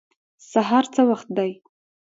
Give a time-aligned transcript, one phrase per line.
[0.51, 1.51] سهار څه وخت دی؟